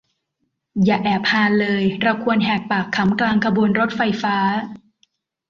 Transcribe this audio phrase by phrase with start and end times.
[0.85, 4.35] อย่าแอบฮาเลย เราควรแหกปากขำกลางขบวนรถไฟฟ้า